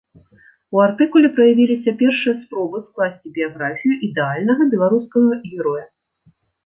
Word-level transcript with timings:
У 0.75 0.79
артыкуле 0.85 1.29
праявіліся 1.39 1.93
першыя 1.99 2.33
спробы 2.39 2.77
скласці 2.87 3.33
біяграфію 3.35 4.01
ідэальнага 4.09 4.61
беларускага 4.73 5.33
героя. 5.51 5.85